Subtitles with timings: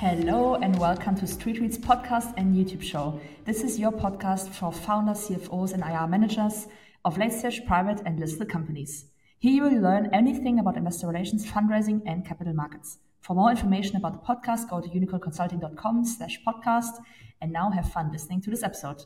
[0.00, 3.20] Hello and welcome to Street Tweets podcast and YouTube show.
[3.44, 6.68] This is your podcast for founders, CFOs, and IR managers
[7.04, 9.04] of late stage private and listed companies.
[9.40, 12.96] Here you will learn anything about investor relations, fundraising, and capital markets.
[13.20, 16.96] For more information about the podcast, go to junicornconsulting.com slash podcast
[17.42, 19.02] and now have fun listening to this episode.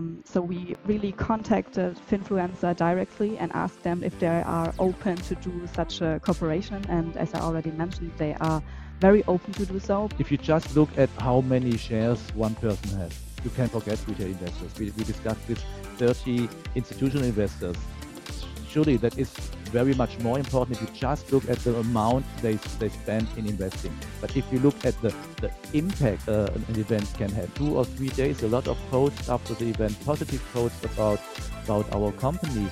[0.00, 5.34] Um, so we really contacted Finfluencer directly and asked them if they are open to
[5.36, 6.84] do such a cooperation.
[6.88, 8.62] And as I already mentioned, they are
[9.00, 10.08] very open to do so.
[10.18, 14.28] If you just look at how many shares one person has, you can forget retail
[14.28, 14.72] investors.
[14.78, 15.62] We, we discussed with
[15.98, 17.76] 30 institutional investors.
[18.74, 19.30] Surely that is
[19.70, 23.46] very much more important if you just look at the amount they, they spend in
[23.46, 23.96] investing.
[24.20, 27.84] But if you look at the, the impact uh, an event can have, two or
[27.84, 31.20] three days, a lot of posts after the event, positive posts about,
[31.62, 32.66] about our company.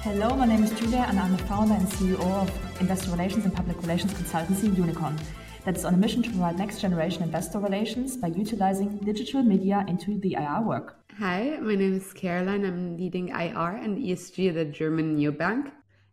[0.00, 3.52] Hello, my name is Julia and I'm the founder and CEO of Investor Relations and
[3.52, 5.20] Public Relations Consultancy Junicorn
[5.66, 9.84] that is on a mission to provide next generation investor relations by utilizing digital media
[9.88, 11.03] into the IR work.
[11.20, 12.64] Hi, my name is Caroline.
[12.64, 15.70] I'm leading IR and ESG at the German Neobank.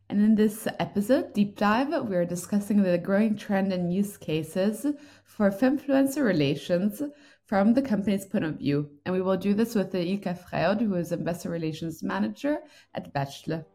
[0.09, 4.85] And in this episode, Deep Dive, we're discussing the growing trend and use cases
[5.23, 7.01] for influencer relations
[7.47, 8.91] from the company's point of view.
[9.03, 12.59] And we will do this with Ilka Freund, who is Investor Relations Manager
[12.93, 13.65] at Bechtle.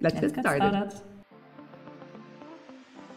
[0.00, 0.68] Let's, Let's get, started.
[0.68, 1.00] started.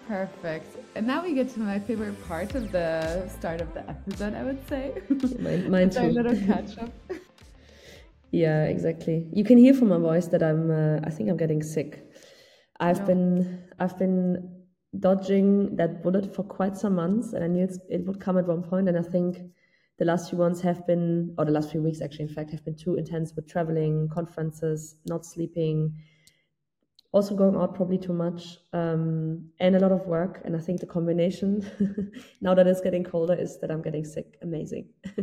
[0.08, 0.78] Perfect.
[0.96, 4.44] And now we get to my favorite part of the start of the episode, I
[4.44, 5.04] would say.
[5.40, 6.00] Mine, mine too.
[6.00, 6.90] Our little catch up.
[8.34, 9.28] yeah, exactly.
[9.32, 10.72] You can hear from my voice that I'm.
[10.72, 12.04] Uh, I think I'm getting sick.
[12.80, 13.64] I've been.
[13.80, 14.64] I've been
[15.00, 18.64] dodging that bullet for quite some months, and I knew it would come at one
[18.64, 18.90] point.
[18.90, 19.38] And I think
[20.00, 22.66] the last few months have been, or the last few weeks actually, in fact, have
[22.66, 25.94] been too intense with traveling, conferences, not sleeping
[27.12, 30.80] also going out probably too much um, and a lot of work and i think
[30.80, 31.62] the combination
[32.42, 34.90] now that it's getting colder is that i'm getting sick amazing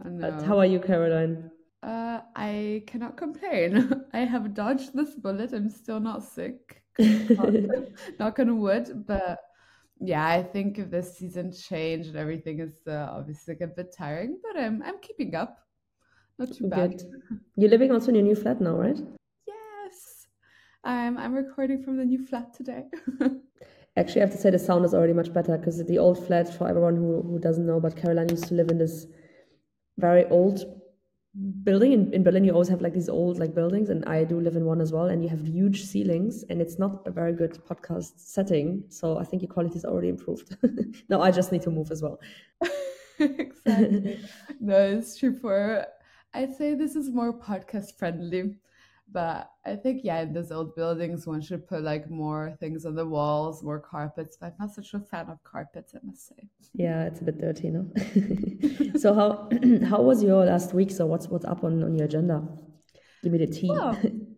[0.00, 1.50] but how are you caroline
[1.82, 4.04] uh, i cannot complain.
[4.12, 5.52] I have dodged this bullet.
[5.52, 6.82] I'm still not sick.
[8.18, 9.04] Knock on wood.
[9.06, 9.38] But
[10.00, 14.38] yeah i think if this season change and everything is uh, obviously a bit tiring
[14.42, 15.58] but i'm i'm keeping up.
[16.38, 16.90] Not too bad.
[16.90, 17.40] Good.
[17.56, 19.00] you're living also in your new flat now right?
[19.46, 20.26] Yes.
[20.84, 22.84] um, I'm recording from the new flat today.
[23.96, 26.52] Actually, I have to say the sound is already much better because the old flat,
[26.52, 29.06] for everyone who, who doesn't know, but Caroline used to live in this
[29.96, 30.62] very old
[31.62, 32.44] building in, in Berlin.
[32.44, 34.92] You always have like these old like buildings, and I do live in one as
[34.92, 35.06] well.
[35.06, 38.84] And you have huge ceilings, and it's not a very good podcast setting.
[38.88, 40.56] So I think your quality is already improved.
[41.08, 42.20] no, I just need to move as well.
[43.18, 44.20] exactly.
[44.60, 45.34] no, it's true.
[45.34, 45.86] For
[46.34, 48.56] I'd say this is more podcast friendly
[49.12, 52.94] but I think yeah, in those old buildings, one should put like more things on
[52.94, 54.36] the walls, more carpets.
[54.40, 56.48] But I'm not such a fan of carpets, I must say.
[56.74, 57.86] Yeah, it's a bit dirty, no.
[58.98, 59.48] so how
[59.88, 60.90] how was your last week?
[60.90, 62.46] So what's what's up on on your agenda?
[63.22, 63.70] Give me the tea.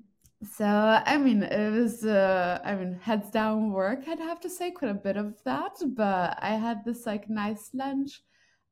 [0.57, 4.07] So I mean, it was uh, I mean heads down work.
[4.07, 7.71] I'd have to say quite a bit of that, but I had this like nice
[7.75, 8.23] lunch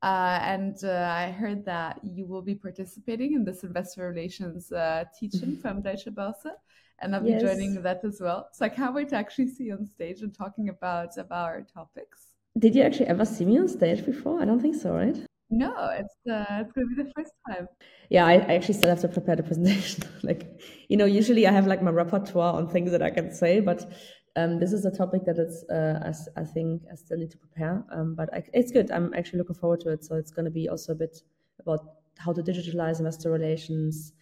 [0.02, 5.04] uh, and uh, I heard that you will be participating in this investor relations uh,
[5.18, 6.52] teaching from Deutsche Börse,
[7.00, 7.42] and I'll be yes.
[7.42, 8.48] joining that as well.
[8.52, 11.62] So I can't wait to actually see you on stage and talking about about our
[11.62, 12.26] topics.
[12.58, 14.40] Did you actually ever see me on stage before?
[14.40, 15.16] I don't think so, right?
[15.48, 17.68] No, it's uh, it's going to be the first time.
[18.10, 20.02] Yeah, I, I actually still have to prepare the presentation.
[20.22, 23.60] like, you know, usually I have like my repertoire on things that I can say,
[23.60, 23.90] but
[24.36, 27.38] um, this is a topic that it's uh, I, I, think I still need to
[27.38, 28.90] prepare, um, but I, it's good.
[28.90, 30.04] I'm actually looking forward to it.
[30.04, 31.22] So it's going to be also a bit
[31.58, 31.80] about
[32.18, 34.12] how to digitalize investor relations,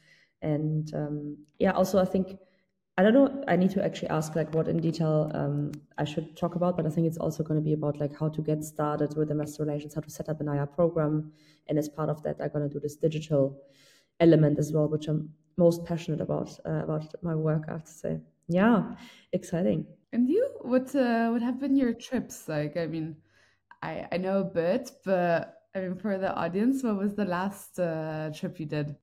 [0.41, 2.39] and um, yeah, also I think
[2.97, 3.45] I don't know.
[3.49, 6.87] I need to actually ask like what in detail um, I should talk about, but
[6.87, 9.65] I think it's also going to be about like how to get started with investor
[9.65, 11.33] relations, how to set up an IR program,
[11.67, 13.61] and as part of that, I'm going to do this digital
[14.21, 17.65] element as well, which I'm most passionate about uh, about my work.
[17.69, 18.95] I have to say, yeah,
[19.33, 19.87] exciting.
[20.15, 22.77] And you, what uh, what have been your trips like?
[22.77, 23.17] I mean,
[23.83, 27.81] I I know a bit, but I mean, for the audience, what was the last
[27.81, 28.95] uh, trip you did?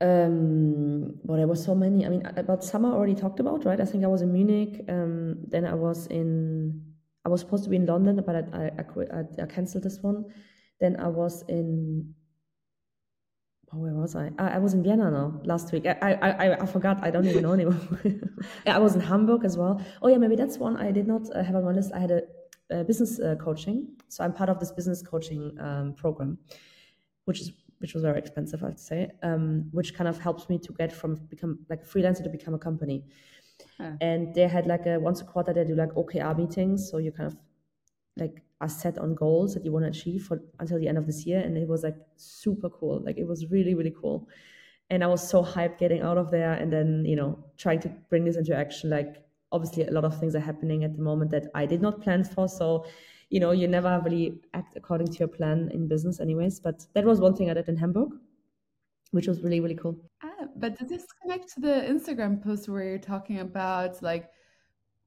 [0.00, 2.06] Um, well, there were so many.
[2.06, 3.80] I mean, about summer I already talked about, right?
[3.80, 4.84] I think I was in Munich.
[4.88, 6.80] Um, then I was in.
[7.26, 8.84] I was supposed to be in London, but I I,
[9.18, 10.26] I, I cancelled this one.
[10.78, 12.14] Then I was in
[13.72, 14.30] oh, where was I?
[14.38, 14.48] I?
[14.56, 15.86] I was in Vienna now last week.
[15.86, 17.02] I, I I forgot.
[17.02, 17.80] I don't even know anymore.
[18.66, 19.80] I was in Hamburg as well.
[20.02, 21.92] Oh yeah, maybe that's one I did not uh, have on my list.
[21.92, 22.22] I had a,
[22.70, 26.38] a business uh, coaching, so I'm part of this business coaching um, program,
[27.24, 29.10] which is which was very expensive, I have to say.
[29.22, 32.54] Um, which kind of helps me to get from become like a freelancer to become
[32.54, 33.04] a company.
[33.76, 33.92] Huh.
[34.00, 37.12] And they had like a once a quarter they do like OKR meetings, so you
[37.12, 37.36] kind of
[38.16, 41.06] like are set on goals that you want to achieve for until the end of
[41.06, 43.00] this year, and it was like super cool.
[43.04, 44.28] Like it was really really cool,
[44.90, 47.88] and I was so hyped getting out of there, and then you know trying to
[48.10, 48.90] bring this into action.
[48.90, 52.02] Like obviously a lot of things are happening at the moment that I did not
[52.02, 52.86] plan for, so
[53.30, 56.60] you know you never really act according to your plan in business, anyways.
[56.60, 58.10] But that was one thing I did in Hamburg
[59.10, 62.84] which was really really cool ah, but does this connect to the instagram post where
[62.84, 64.30] you're talking about like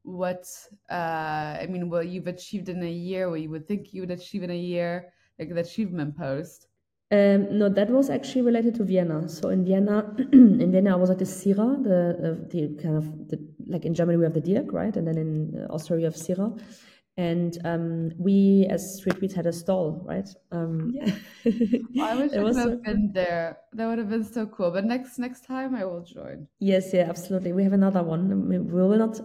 [0.04, 0.46] what
[0.90, 4.12] uh i mean what you've achieved in a year what you would think you would
[4.12, 6.68] achieve in a year like the achievement post
[7.12, 9.28] um, no, that was actually related to Vienna.
[9.28, 13.28] So in Vienna, in Vienna, I was at the CIRA, the uh, the kind of
[13.28, 13.38] the,
[13.68, 16.58] like in Germany we have the DIRK, right, and then in Austria we have CIRA,
[17.18, 20.30] and um, we as Street Tweets had a stall, right?
[20.54, 21.14] Um, yeah.
[21.96, 23.58] well, I wish I would have so been there.
[23.74, 24.72] That would have been so cool.
[24.72, 26.48] But next next time I will join.
[26.60, 27.52] Yes, yeah, absolutely.
[27.52, 28.48] We have another one.
[28.48, 29.20] We will not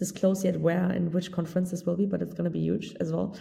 [0.00, 2.96] disclose yet where and which conference this will be, but it's going to be huge
[2.98, 3.36] as well.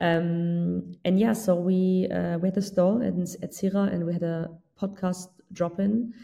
[0.00, 4.12] Um, and yeah, so we uh, we had a stall at, at CIRA, and we
[4.12, 4.50] had a
[4.80, 6.14] podcast drop in.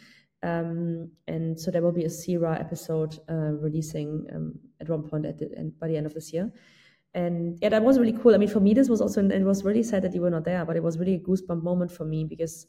[0.45, 4.47] Um, and so there will be a CIRA episode uh, releasing um,
[4.81, 6.53] at one point at the, and by the end of this year
[7.15, 8.35] and yeah, that was really cool.
[8.35, 10.31] I mean, for me, this was also, and it was really sad that you were
[10.31, 12.67] not there, but it was really a goosebump moment for me because,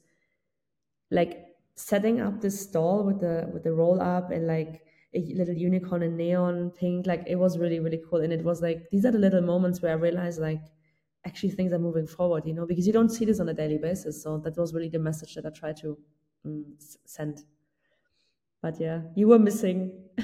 [1.12, 1.45] like,
[1.75, 4.81] setting up this stall with the with the roll up and like
[5.13, 8.21] a little unicorn and neon thing, like it was really really cool.
[8.21, 10.61] And it was like these are the little moments where I realized like
[11.25, 13.77] actually things are moving forward, you know, because you don't see this on a daily
[13.77, 14.23] basis.
[14.23, 15.97] So that was really the message that I tried to
[16.45, 16.65] um,
[17.06, 17.44] send.
[18.61, 19.91] But yeah, you were missing.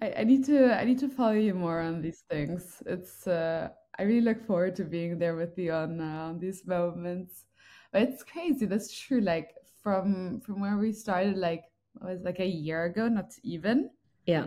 [0.00, 2.82] I, I need to I need to follow you more on these things.
[2.86, 6.66] It's uh, I really look forward to being there with you on uh, on these
[6.66, 7.44] moments.
[7.92, 8.66] But it's crazy.
[8.66, 9.20] That's true.
[9.20, 11.64] Like from from where we started, like
[12.00, 13.90] was like a year ago, not even.
[14.26, 14.46] Yeah.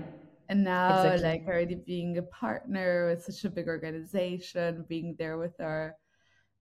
[0.49, 1.23] And now, exactly.
[1.23, 5.95] like already being a partner with such a big organization, being there with our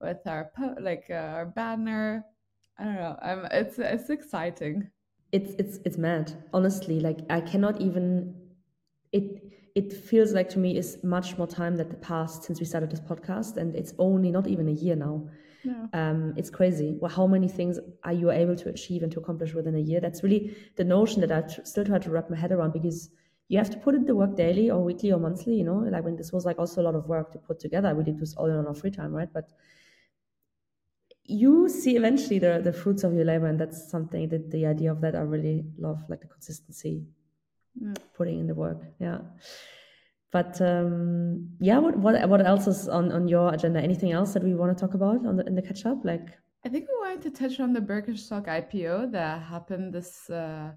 [0.00, 0.50] with our
[0.80, 2.24] like uh, our banner.
[2.78, 3.16] I don't know.
[3.22, 3.44] I'm.
[3.50, 4.90] It's it's exciting
[5.34, 8.32] it's it's it's mad honestly like i cannot even
[9.10, 9.42] it
[9.74, 13.00] it feels like to me is much more time that passed since we started this
[13.00, 15.28] podcast and it's only not even a year now
[15.64, 15.88] no.
[15.92, 16.96] um, it's crazy.
[17.00, 20.00] Well, how many things are you able to achieve and to accomplish within a year?
[20.00, 23.10] That's really the notion that i tr- still try to wrap my head around because
[23.48, 25.76] you have to put in the work daily or weekly or monthly you know?
[25.76, 28.18] Like when this was like also a lot of work to put together we did
[28.18, 29.32] this all in our free time right?
[29.32, 29.48] But
[31.24, 34.92] you see eventually the, the fruits of your labor and that's something that the idea
[34.92, 37.06] of that i really love like the consistency
[37.82, 37.96] mm.
[38.14, 38.82] putting in the work.
[39.00, 39.18] Yeah
[40.34, 44.42] but um yeah what, what what else is on on your agenda anything else that
[44.42, 46.26] we want to talk about on the in the catch up like
[46.66, 50.72] i think we wanted to touch on the birkenstock ipo that happened this uh,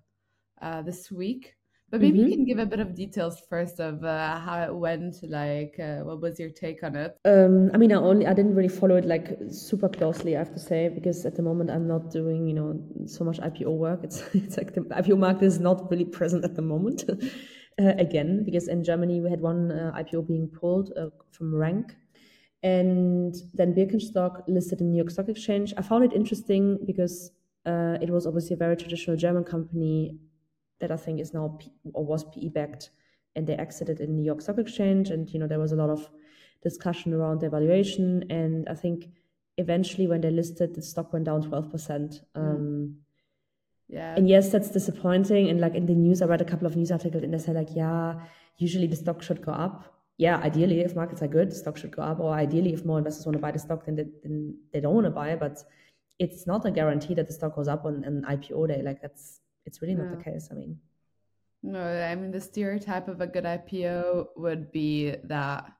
[0.62, 1.58] uh this week
[1.90, 2.28] but maybe mm-hmm.
[2.28, 5.16] you can give a bit of details first of uh, how it went.
[5.24, 7.16] Like, uh, what was your take on it?
[7.24, 10.36] Um, I mean, I only I didn't really follow it like super closely.
[10.36, 12.70] I have to say because at the moment I'm not doing you know
[13.06, 14.02] so much IPO work.
[14.04, 17.06] It's it's like the IPO market is not really present at the moment.
[17.80, 21.96] uh, again, because in Germany we had one uh, IPO being pulled uh, from Renk,
[22.64, 25.74] and then Birkenstock listed in New York Stock Exchange.
[25.78, 27.32] I found it interesting because
[27.66, 30.18] uh, it was obviously a very traditional German company
[30.80, 32.90] that I think is now P- or was PE backed,
[33.36, 35.10] and they exited in New York Stock Exchange.
[35.10, 36.10] And you know there was a lot of
[36.64, 39.10] discussion around their valuation, and I think
[39.58, 42.22] eventually when they listed, the stock went down twelve percent.
[42.36, 42.96] Mm.
[43.90, 44.16] Yeah.
[44.16, 45.50] And yes, that's disappointing.
[45.50, 47.56] And like in the news, I read a couple of news articles, and they said
[47.56, 48.16] like, yeah,
[48.58, 49.94] usually the stock should go up.
[50.18, 52.20] Yeah, ideally, if markets are good, the stock should go up.
[52.20, 54.96] Or ideally, if more investors want to buy the stock, then they, then they don't
[54.96, 55.40] want to buy it.
[55.40, 55.64] But
[56.18, 58.82] it's not a guarantee that the stock goes up on an IPO day.
[58.82, 60.48] Like that's it's really not the case.
[60.52, 60.80] I mean,
[61.64, 65.72] no, I mean, the stereotype of a good IPO would be that,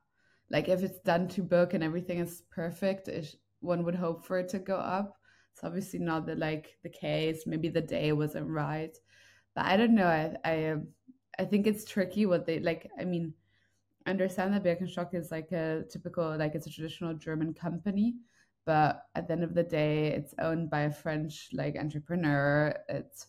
[0.50, 4.38] like, if it's done to book and everything is perfect, it, one would hope for
[4.38, 5.16] it to go up.
[5.58, 7.42] It's obviously not the like the case.
[7.44, 8.96] Maybe the day wasn't right,
[9.56, 10.06] but I don't know.
[10.06, 10.76] I I
[11.36, 12.88] I think it's tricky what they like.
[12.96, 13.34] I mean,
[14.06, 18.14] I understand that Birkenstock is like a typical like it's a traditional German company,
[18.66, 22.72] but at the end of the day, it's owned by a French like entrepreneur.
[22.88, 23.26] It's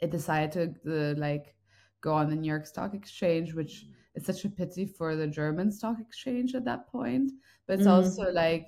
[0.00, 1.54] it decided to like
[2.02, 5.72] go on the New York Stock Exchange, which is such a pity for the German
[5.72, 7.32] stock exchange at that point.
[7.66, 7.92] But it's mm.
[7.92, 8.66] also like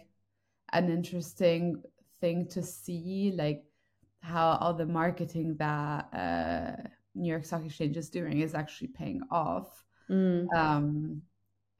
[0.72, 1.82] an interesting
[2.20, 3.64] thing to see, like
[4.20, 9.20] how all the marketing that uh, New York Stock Exchange is doing is actually paying
[9.30, 9.84] off.
[10.10, 10.52] Mm.
[10.54, 11.22] Um,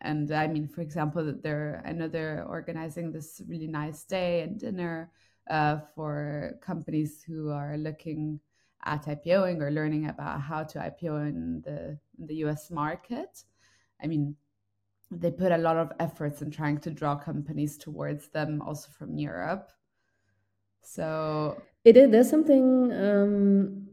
[0.00, 4.42] and I mean, for example, that they're I know they're organizing this really nice day
[4.42, 5.10] and dinner
[5.50, 8.40] uh, for companies who are looking
[8.84, 13.42] at IPOing or learning about how to IPO in the in the US market.
[14.02, 14.36] I mean,
[15.10, 19.16] they put a lot of efforts in trying to draw companies towards them also from
[19.16, 19.70] Europe.
[20.84, 23.88] So it is there's something um,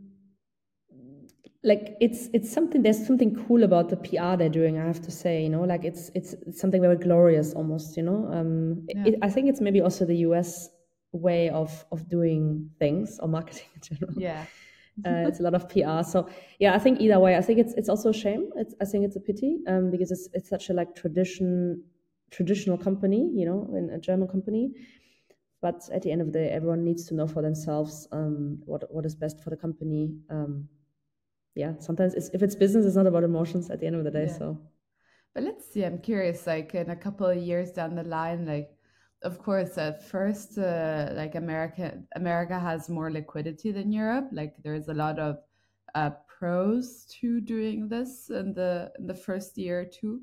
[1.63, 4.79] like it's it's something there's something cool about the PR they're doing.
[4.79, 7.97] I have to say, you know, like it's it's, it's something very glorious almost.
[7.97, 9.07] You know, um, yeah.
[9.07, 10.69] it, I think it's maybe also the US
[11.11, 14.21] way of of doing things or marketing in general.
[14.21, 14.45] Yeah.
[15.05, 16.03] uh, it's a lot of PR.
[16.03, 16.27] So
[16.59, 18.49] yeah, I think either way, I think it's it's also a shame.
[18.55, 21.83] It's I think it's a pity um, because it's it's such a like tradition
[22.31, 24.71] traditional company, you know, in a German company.
[25.61, 28.83] But at the end of the day, everyone needs to know for themselves um, what
[28.93, 30.15] what is best for the company.
[30.29, 30.67] Um,
[31.55, 34.11] yeah, sometimes it's, if it's business, it's not about emotions at the end of the
[34.11, 34.25] day.
[34.27, 34.37] Yeah.
[34.37, 34.57] So,
[35.35, 35.83] but let's see.
[35.83, 36.47] I'm curious.
[36.47, 38.71] Like in a couple of years down the line, like
[39.23, 44.87] of course at first uh, like america america has more liquidity than europe like there's
[44.87, 45.37] a lot of
[45.93, 50.21] uh, pros to doing this in the in the first year or two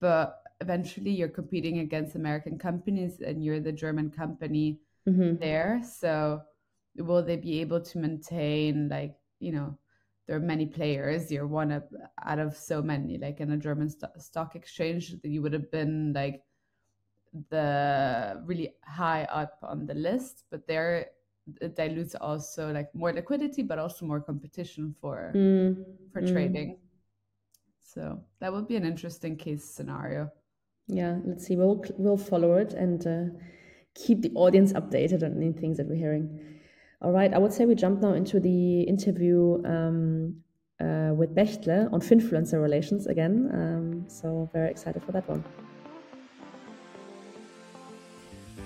[0.00, 5.36] but eventually you're competing against american companies and you're the german company mm-hmm.
[5.36, 6.40] there so
[6.96, 9.76] will they be able to maintain like you know
[10.26, 11.84] there are many players you're one of,
[12.24, 15.70] out of so many like in a german st- stock exchange that you would have
[15.70, 16.42] been like
[17.50, 21.06] the really high up on the list, but there
[21.62, 25.76] it dilutes also like more liquidity, but also more competition for mm.
[26.12, 26.32] for mm.
[26.32, 26.78] trading.
[27.80, 30.30] So that would be an interesting case scenario.
[30.88, 31.54] Yeah, let's see.
[31.54, 33.38] We'll we'll follow it and uh,
[33.94, 36.40] keep the audience updated on any things that we're hearing.
[37.02, 40.36] All right, I would say we jump now into the interview um,
[40.80, 43.50] uh, with Bechtle on Finfluencer relations again.
[43.52, 45.44] Um, so very excited for that one.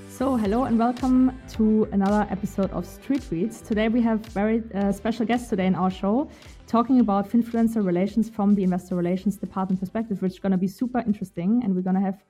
[0.09, 3.67] So, hello and welcome to another episode of Street Tweets.
[3.67, 6.31] Today we have very uh, special guests today in our show
[6.73, 10.67] talking about influencer relations from the investor relations department perspective, which is going to be
[10.67, 11.61] super interesting.
[11.63, 12.25] And we're going to have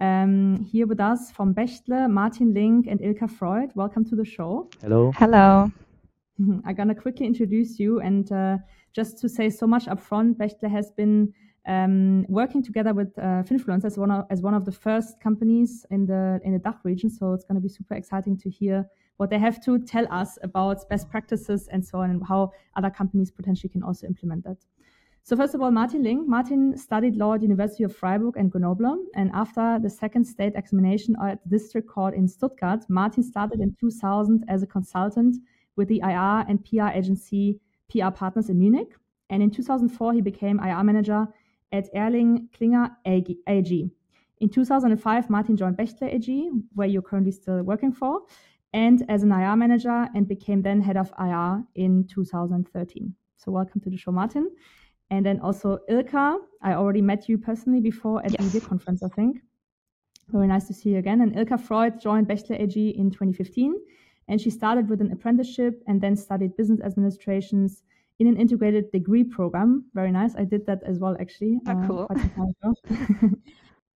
[0.00, 3.72] um, here with us from Bechtle, Martin Link and Ilka Freund.
[3.74, 4.68] Welcome to the show.
[4.82, 5.12] Hello.
[5.16, 5.72] Hello.
[6.66, 8.58] I'm going to quickly introduce you and uh,
[8.92, 11.32] just to say so much upfront, Bechtle has been
[11.66, 15.86] um, working together with uh, Finfluence as one of as one of the first companies
[15.90, 17.08] in the in the DACH region.
[17.08, 18.86] So it's going to be super exciting to hear
[19.16, 22.90] what they have to tell us about best practices and so on, and how other
[22.90, 24.58] companies potentially can also implement that.
[25.22, 26.28] So first of all, Martin Link.
[26.28, 30.52] Martin studied law at the University of Freiburg and Grenoble, and after the second state
[30.54, 35.36] examination at the district court in Stuttgart, Martin started in 2000 as a consultant
[35.74, 37.58] with the IR and PR agency
[37.90, 38.94] PR Partners in Munich.
[39.28, 41.26] And in 2004, he became IR manager
[41.72, 43.90] at ElringKlinger AG.
[44.38, 48.20] In 2005, Martin joined Bechtle AG, where you're currently still working for,
[48.72, 53.14] and as an IR manager, and became then head of IR in 2013.
[53.36, 54.50] So, welcome to the show, Martin.
[55.10, 56.38] And then also Ilka.
[56.62, 58.52] I already met you personally before at yes.
[58.52, 59.38] the conference, I think.
[60.28, 61.20] Very nice to see you again.
[61.20, 63.74] And Ilka Freund joined Bechtle AG in 2015,
[64.28, 67.82] and she started with an apprenticeship and then studied business administrations
[68.18, 69.84] in an integrated degree program.
[69.94, 70.34] Very nice.
[70.36, 71.60] I did that as well, actually.
[71.68, 72.06] Oh, uh, cool.
[72.90, 73.36] uh,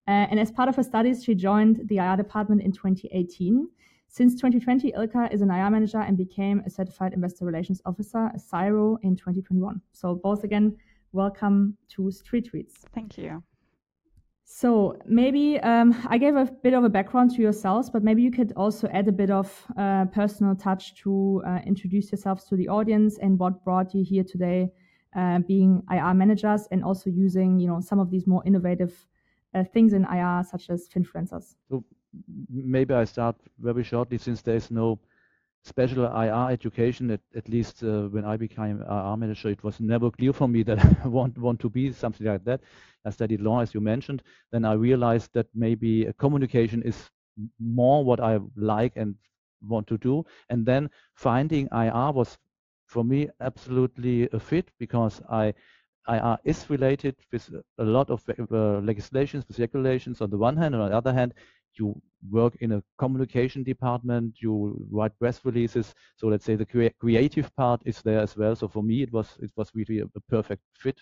[0.07, 3.69] and as part of her studies, she joined the IR department in 2018.
[4.13, 8.39] Since 2020, Ilka is an IR manager and became a certified investor relations officer, a
[8.41, 9.81] CIRO, in 2021.
[9.93, 10.77] So, both again,
[11.13, 12.73] welcome to Street Tweets.
[12.93, 13.41] Thank you.
[14.45, 18.33] So maybe um, I gave a bit of a background to yourselves, but maybe you
[18.33, 22.67] could also add a bit of uh, personal touch to uh, introduce yourselves to the
[22.67, 24.73] audience and what brought you here today,
[25.15, 29.07] uh, being IR managers and also using you know some of these more innovative
[29.55, 31.55] uh, things in IR such as finfluencers.
[31.69, 31.85] So
[32.49, 34.99] maybe I start very shortly since there is no
[35.63, 37.11] special IR education.
[37.11, 40.63] At, at least uh, when I became IR manager, it was never clear for me
[40.65, 42.61] that I want want to be something like that.
[43.05, 44.23] I studied law, as you mentioned.
[44.53, 47.11] Then I realized that maybe communication is
[47.59, 49.15] more what I like and
[49.63, 50.25] want to do.
[50.49, 52.39] And then finding IR was
[52.87, 55.55] for me absolutely a fit because I
[56.09, 60.75] IR is related with a lot of uh, legislations, with regulations on the one hand,
[60.75, 61.35] and on the other hand,
[61.79, 62.01] you
[62.31, 65.95] work in a communication department, you write press releases.
[66.17, 68.55] So let's say the crea creative part is there as well.
[68.57, 71.01] So for me, it was it was really a, a perfect fit,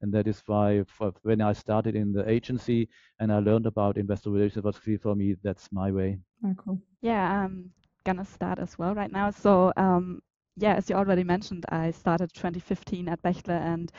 [0.00, 0.84] and that is why
[1.22, 2.88] when I started in the agency
[3.18, 6.18] and I learned about investor relations, it was clear for me that's my way.
[6.42, 6.80] Very cool.
[7.00, 7.70] Yeah, I'm
[8.04, 9.30] gonna start as well right now.
[9.30, 9.72] So.
[9.76, 10.22] Um,
[10.56, 13.90] yeah, as you already mentioned, I started 2015 at Bechtle, and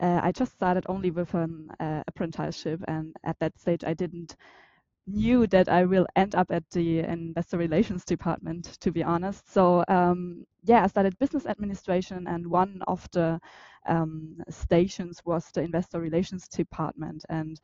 [0.00, 2.82] uh, I just started only with an uh, apprenticeship.
[2.88, 4.34] And at that stage, I didn't
[5.08, 9.52] knew that I will end up at the investor relations department, to be honest.
[9.52, 13.40] So um, yeah, I started business administration, and one of the
[13.86, 17.24] um, stations was the investor relations department.
[17.28, 17.60] And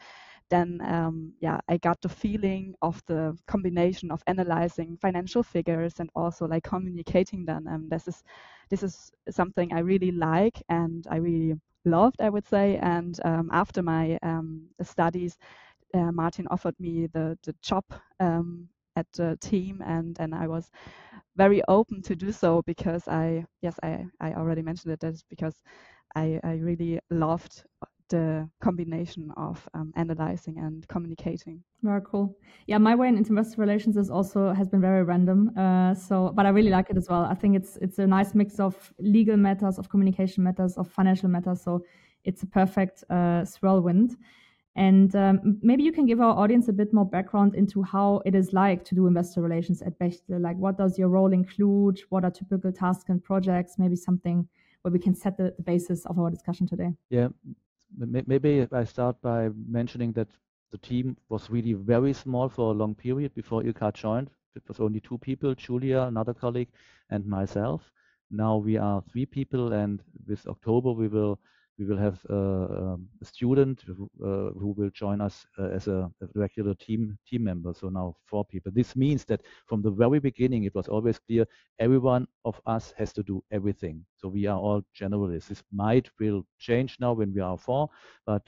[0.51, 6.11] then um, yeah, I got the feeling of the combination of analyzing financial figures and
[6.15, 7.67] also like communicating them.
[7.67, 8.23] And this is
[8.71, 12.79] this is something I really like and I really loved, I would say.
[12.79, 15.37] And um, after my um, studies,
[15.95, 17.85] uh, Martin offered me the the job
[18.21, 20.71] um, at the team, and and I was
[21.37, 25.01] very open to do so because I yes I I already mentioned it.
[25.01, 25.55] That's because
[26.15, 27.65] I I really loved
[28.09, 31.63] the combination of um, analyzing and communicating.
[31.83, 32.37] Very cool.
[32.67, 35.57] Yeah, my way in investor relations is also has been very random.
[35.57, 37.25] Uh, so, but I really like it as well.
[37.25, 41.29] I think it's it's a nice mix of legal matters, of communication matters, of financial
[41.29, 41.63] matters.
[41.63, 41.85] So,
[42.25, 44.17] it's a perfect uh, whirlwind.
[44.77, 48.35] And um, maybe you can give our audience a bit more background into how it
[48.35, 50.41] is like to do investor relations at Bechtle.
[50.41, 52.01] Like, what does your role include?
[52.09, 53.75] What are typical tasks and projects?
[53.79, 54.49] Maybe something
[54.83, 56.93] where we can set the, the basis of our discussion today.
[57.09, 57.29] Yeah,
[57.97, 60.29] maybe I start by mentioning that
[60.73, 64.31] the team was really very small for a long period before Ilka joined.
[64.57, 66.69] It was only two people, Julia, another colleague,
[67.11, 67.93] and myself.
[68.31, 71.39] Now we are three people, and with October we will
[71.79, 76.11] we will have uh, a student who, uh, who will join us uh, as a,
[76.23, 77.73] a, regular team team member.
[77.75, 78.71] So now four people.
[78.73, 81.47] This means that from the very beginning, it was always clear
[81.79, 84.05] everyone of us has to do everything.
[84.17, 85.49] So we are all generalists.
[85.49, 87.91] This might will change now when we are four,
[88.25, 88.43] but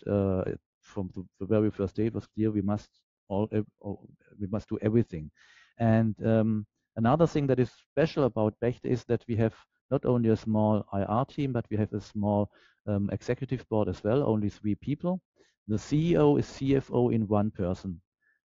[0.82, 2.88] from the, the, very first day, it was clear we must
[3.28, 3.48] all,
[3.80, 5.30] all we must do everything.
[5.78, 6.66] And um,
[6.96, 9.54] another thing that is special about Becht is that we have
[9.90, 12.50] not only a small IR team, but we have a small
[12.86, 15.20] um, executive board as well, only three people.
[15.68, 18.00] The CEO is CFO in one person.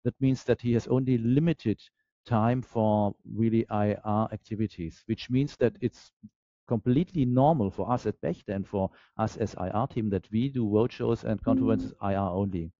[0.04, 1.80] That means that he has only limited
[2.26, 6.12] time for really IR activities, which means that it's
[6.68, 10.64] completely normal for us at Bechtle and for us as IR team that we do
[10.66, 12.10] roadshows and conferences mm.
[12.10, 12.70] IR only.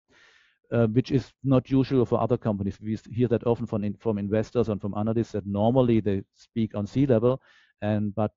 [0.72, 2.78] Uh, which is not usual for other companies.
[2.80, 6.76] We hear that often from, in, from investors and from analysts that normally they speak
[6.76, 7.42] on C-level,
[7.82, 8.32] and but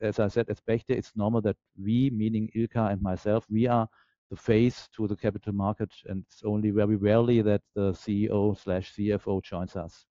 [0.00, 3.88] as I said, as Bechtle, it's normal that we, meaning Ilka and myself, we are
[4.30, 8.92] the face to the capital market, and it's only very rarely that the CEO slash
[8.94, 10.06] CFO joins us.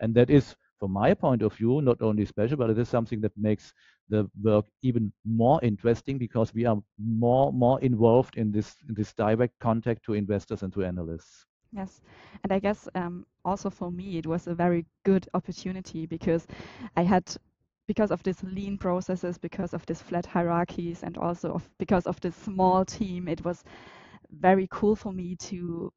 [0.00, 3.20] And that is, from my point of view, not only special, but it is something
[3.22, 3.72] that makes
[4.08, 9.12] the work even more interesting because we are more more involved in this in this
[9.12, 11.46] direct contact to investors and to analysts.
[11.72, 12.00] Yes,
[12.42, 16.46] and I guess um, also for me it was a very good opportunity because
[16.96, 17.24] I had
[17.88, 22.20] because of these lean processes, because of these flat hierarchies, and also of, because of
[22.20, 23.64] this small team, it was
[24.30, 25.90] very cool for me to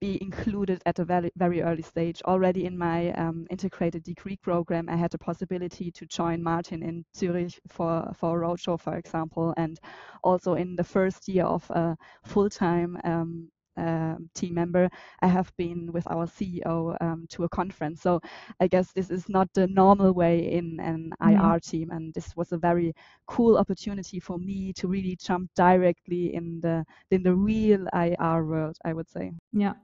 [0.00, 2.22] be included at a very very early stage.
[2.22, 7.04] Already in my um, integrated degree program, I had the possibility to join Martin in
[7.16, 9.80] Zurich for for a roadshow, for example, and
[10.22, 14.88] also in the first year of a full time um, um, team member,
[15.22, 18.02] I have been with our CEO um, to a conference.
[18.02, 18.20] So
[18.60, 21.28] I guess this is not the normal way in an mm.
[21.28, 21.52] Mm-hmm.
[21.52, 22.94] IR team, and this was a very
[23.26, 28.76] cool opportunity for me to really jump directly in the in the real IR world.
[28.84, 29.32] I would say.
[29.52, 29.74] Yeah,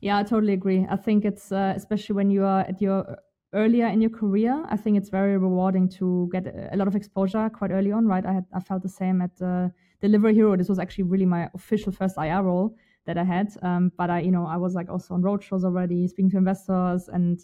[0.00, 0.86] yeah, I totally agree.
[0.90, 3.18] I think it's uh, especially when you are at your
[3.54, 7.50] earlier in your career, I think it's very rewarding to get a lot of exposure
[7.50, 8.24] quite early on, right?
[8.24, 9.68] I had I felt the same at uh,
[10.00, 10.56] Delivery Hero.
[10.56, 12.74] This was actually really my official first IR role
[13.06, 13.52] that I had.
[13.62, 17.08] Um, but I, you know, I was like also on roadshows already, speaking to investors,
[17.08, 17.40] and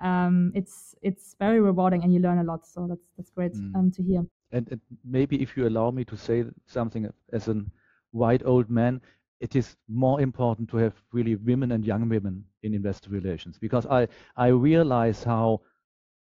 [0.00, 2.66] um, it's it's very rewarding, and you learn a lot.
[2.66, 3.74] So that's that's great mm.
[3.74, 4.24] um, to hear.
[4.52, 7.62] And, and, maybe if you allow me to say something as a
[8.10, 9.00] white old man,
[9.40, 13.86] it is more important to have really women and young women in investor relations because
[13.86, 15.60] I I realize how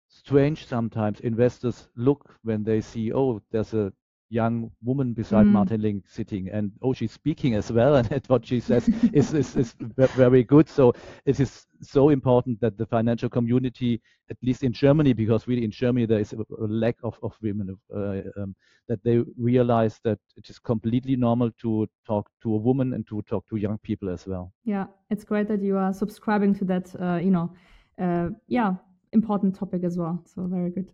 [0.08, 3.92] strange sometimes investors look when they see oh there's a
[4.30, 5.52] young woman beside mm.
[5.52, 9.56] Martin Link sitting, and oh, she's speaking as well, and what she says is, is,
[9.56, 10.68] is very good.
[10.68, 10.92] So
[11.24, 15.70] it is so important that the financial community, at least in Germany, because really in
[15.70, 18.54] Germany there is a, lack of, of women, uh, um,
[18.88, 23.22] that they realize that it is completely normal to talk to a woman and to
[23.22, 24.52] talk to young people as well.
[24.64, 27.52] Yeah, it's great that you are subscribing to that, uh, you know,
[28.00, 28.74] uh, yeah,
[29.12, 30.22] important topic as well.
[30.26, 30.92] So very good.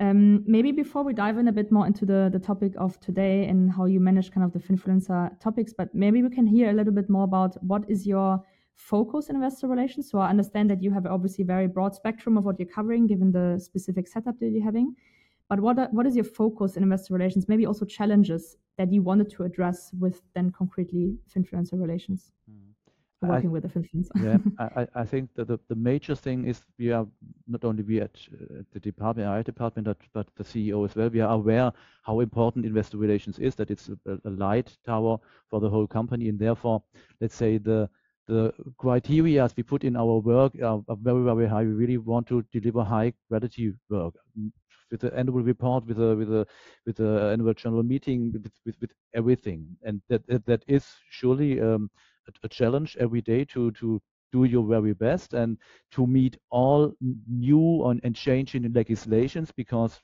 [0.00, 3.44] Um, maybe before we dive in a bit more into the, the topic of today
[3.44, 6.72] and how you manage kind of the Finfluencer topics, but maybe we can hear a
[6.72, 8.42] little bit more about what is your
[8.76, 10.10] focus in investor relations.
[10.10, 13.30] So I understand that you have obviously very broad spectrum of what you're covering given
[13.30, 14.96] the specific setup that you're having.
[15.50, 17.46] But what, are, what is your focus in investor relations?
[17.46, 22.32] Maybe also challenges that you wanted to address with then concretely Finfluencer relations?
[22.50, 22.69] Mm.
[23.22, 24.10] Working I, with the influencer?
[24.58, 27.06] yeah, I, I think that the, the major thing is we are
[27.46, 31.08] not only we at, uh, the department, our department, but, but the CEO as well.
[31.08, 33.54] We are aware how important investor relations is.
[33.54, 36.82] That it's a, a light tower for the whole company, and therefore,
[37.20, 37.88] let's say the
[38.28, 41.62] the criteria as we put in our work are, are, very very high.
[41.62, 44.14] We really want to deliver high quality work
[44.90, 46.46] with the annual report, with a with a
[46.86, 51.60] with the annual general meeting, with, with, with everything, and that that, that is surely
[51.60, 51.90] um,
[52.42, 54.00] a, challenge every day to to
[54.32, 55.58] do your very best and
[55.90, 56.94] to meet all
[57.28, 60.00] new and, and changing legislations because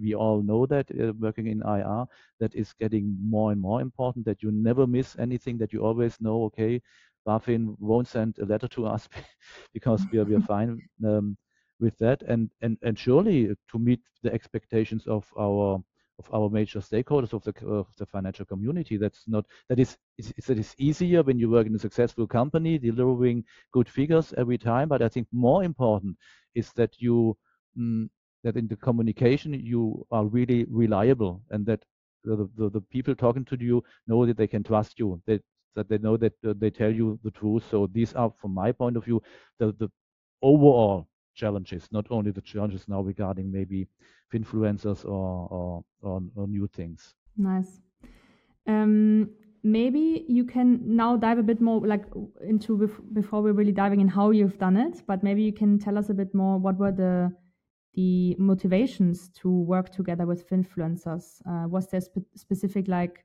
[0.00, 2.04] we all know that uh, working in IR
[2.40, 6.20] that is getting more and more important that you never miss anything that you always
[6.20, 6.82] know okay
[7.26, 9.08] BaFin won't send a letter to us
[9.72, 11.36] because we are, we are fine um,
[11.80, 12.22] with that.
[12.22, 15.82] And, and, and surely to meet the expectations of our
[16.18, 18.96] of our major stakeholders of the of the financial community.
[18.96, 19.98] That's not that is
[20.46, 24.88] that is easier when you work in a successful company delivering good figures every time.
[24.88, 26.16] But I think more important
[26.54, 27.36] is that you
[27.78, 28.08] mm,
[28.44, 31.84] that in the communication you are really reliable and that
[32.24, 35.20] the, the, the people talking to you know that they can trust you.
[35.26, 35.42] That
[35.74, 37.64] that they know that uh, they tell you the truth.
[37.70, 39.22] So these are, from my point of view,
[39.58, 39.88] the, the
[40.42, 43.86] overall challenges, not only the challenges now regarding maybe
[44.34, 47.14] influencers or, or, or, or new things.
[47.36, 47.80] Nice.
[48.66, 49.30] Um,
[49.62, 52.04] maybe you can now dive a bit more like
[52.46, 55.78] into bef- before we're really diving in how you've done it, but maybe you can
[55.78, 57.32] tell us a bit more what were the
[57.94, 61.40] the motivations to work together with influencers.
[61.48, 63.24] Uh, was there spe- specific like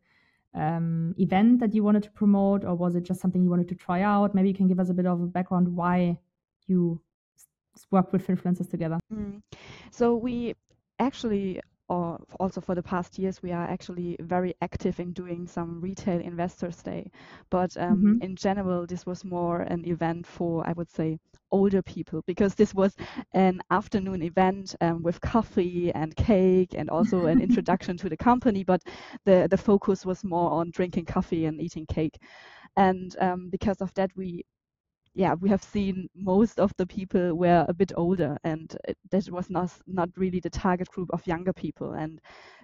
[0.54, 3.76] um, event that you wanted to promote, or was it just something you wanted to
[3.76, 4.36] try out?
[4.36, 6.20] Maybe you can give us a bit of a background why
[6.68, 7.02] you
[7.92, 9.00] worked with influencers together.
[9.14, 9.42] Mm.
[9.92, 10.56] So we
[11.00, 15.82] actually or also for the past years, we are actually very active in doing some
[15.82, 17.10] retail investors day.
[17.50, 18.22] But um, mm-hmm.
[18.22, 21.18] in general, this was more an event for, I would say,
[21.52, 22.96] older people because this was
[23.34, 28.64] an afternoon event um, with coffee and cake and also an introduction to the company.
[28.64, 28.84] But
[29.26, 32.20] the the focus was more on drinking coffee and eating cake.
[32.78, 34.46] And um, because of that, we
[35.14, 39.30] yeah, we have seen most of the people were a bit older, and it, that
[39.30, 41.94] was not not really the target group of younger people.
[41.94, 42.22] And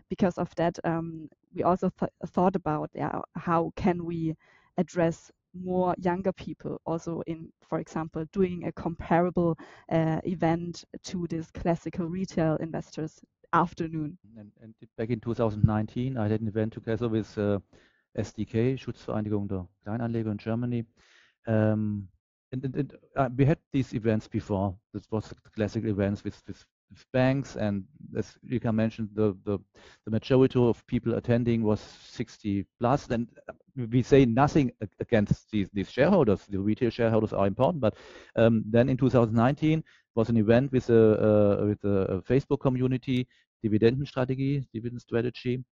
[0.10, 4.36] because of that, um, we also th- thought about yeah, how can we
[4.78, 9.58] address more younger people also in for example doing a comparable
[9.90, 13.22] uh, event to this classical retail investors
[13.54, 17.58] afternoon and, and, back in 2019 i had an event together with uh,
[18.18, 20.84] sdk schutzvereinigung der kleinanleger in germany
[21.48, 22.10] um,
[22.64, 24.76] and, and, uh, we had these events before.
[24.94, 27.84] This was classic events with, with, with banks, and
[28.18, 29.58] as Ilka mentioned, the, the,
[30.06, 33.08] the majority of people attending was 60 plus.
[33.10, 33.28] And
[33.76, 36.46] we say nothing against these, these shareholders.
[36.50, 37.96] The retail shareholders are important, but
[38.36, 39.84] um, then in 2019
[40.16, 43.28] was an event with a, uh, with a Facebook community,
[43.66, 45.64] Dividendenstrategie, dividend strategy,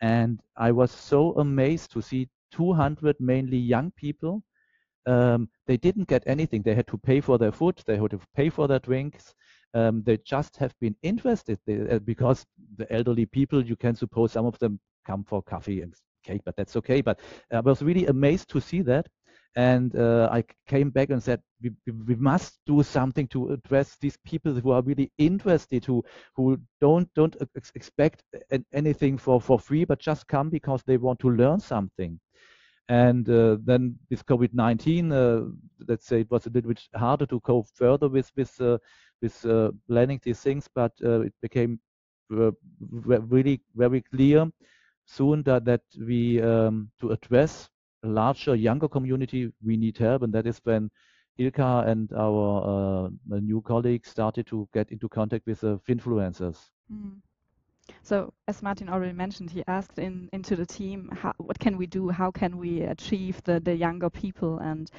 [0.00, 4.42] and I was so amazed to see 200 mainly young people
[5.06, 6.62] um, they didn't get anything.
[6.62, 9.34] They had to pay for their food, they had to pay for their drinks.
[9.72, 12.44] Um, they just have been interested they, uh, because
[12.76, 16.56] the elderly people, you can suppose some of them come for coffee and cake, but
[16.56, 17.00] that's okay.
[17.00, 17.20] But
[17.52, 19.06] I was really amazed to see that.
[19.56, 21.72] And uh, I came back and said, we,
[22.06, 26.04] we must do something to address these people who are really interested, who
[26.36, 28.22] who don't don't ex expect
[28.72, 32.20] anything for, for free, but just come because they want to learn something.
[32.90, 35.48] And uh, then with COVID-19, uh,
[35.86, 38.78] let's say it was a little bit harder to go further with with uh,
[39.22, 41.78] with uh, planning these things, but uh, it became
[42.36, 42.50] uh,
[42.80, 44.50] really very clear
[45.06, 47.70] soon that that we um, to address
[48.02, 50.90] a larger younger community we need help, and that is when
[51.38, 56.58] Ilka and our new colleagues started to get into contact with uh, influencers.
[56.92, 57.20] Mm.
[58.02, 61.86] So as Martin already mentioned, he asked in, into the team, how, what can we
[61.86, 62.08] do?
[62.08, 64.58] How can we achieve the, the younger people?
[64.58, 64.90] And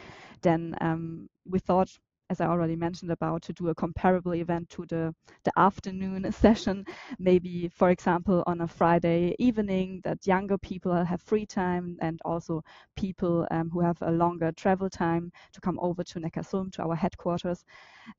[0.41, 1.89] then um, we thought,
[2.29, 6.85] as I already mentioned about, to do a comparable event to the, the afternoon session,
[7.19, 12.63] maybe, for example, on a Friday evening that younger people have free time and also
[12.95, 16.95] people um, who have a longer travel time to come over to Neckarsulm, to our
[16.95, 17.65] headquarters.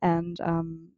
[0.03, 0.89] And um,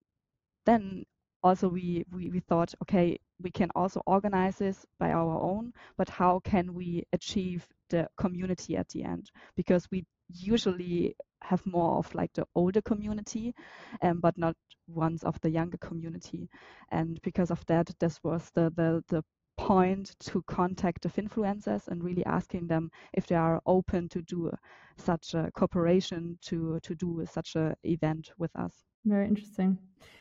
[0.67, 1.05] then
[1.45, 6.09] also we, we, we thought, okay, we can also organize this by our own, but
[6.09, 9.31] how can we achieve the community at the end?
[9.55, 13.55] Because we usually have more of like the older community,
[14.03, 14.57] um, but not
[14.89, 16.49] ones of the younger community.
[16.91, 19.23] And because of that, this was the, the, the
[19.57, 24.51] point to contact the influencers and really asking them if they are open to do
[24.97, 28.85] such a cooperation to to do such a event with us.
[29.05, 29.79] Very interesting.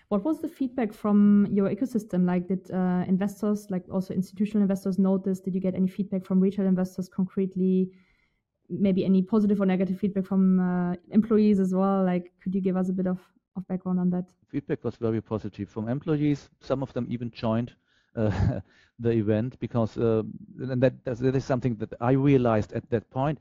[0.09, 2.25] What was the feedback from your ecosystem?
[2.25, 5.39] Like, did uh, investors, like also institutional investors, notice?
[5.39, 7.89] Did you get any feedback from retail investors concretely?
[8.69, 12.03] Maybe any positive or negative feedback from uh, employees as well?
[12.03, 13.19] Like, could you give us a bit of,
[13.55, 14.25] of background on that?
[14.49, 16.49] Feedback was very positive from employees.
[16.59, 17.73] Some of them even joined
[18.15, 18.59] uh,
[18.99, 20.21] the event because, uh,
[20.59, 23.39] and that, that is something that I realized at that point.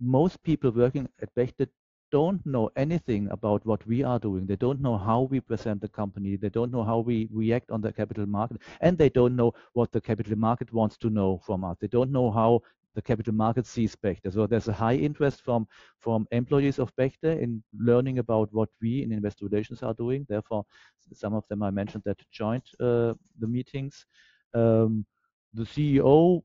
[0.00, 1.68] Most people working at Bechtle
[2.14, 4.46] don't know anything about what we are doing.
[4.46, 6.36] They don't know how we present the company.
[6.36, 8.58] They don't know how we react on the capital market.
[8.80, 11.76] And they don't know what the capital market wants to know from us.
[11.80, 12.62] They don't know how
[12.94, 14.32] the capital market sees Bechtle.
[14.32, 15.66] So there's a high interest from,
[15.98, 20.24] from employees of Bechtle in learning about what we in investor relations are doing.
[20.28, 20.64] Therefore,
[21.12, 24.06] some of them I mentioned that joined uh, the meetings.
[24.54, 25.04] Um,
[25.52, 26.44] the CEO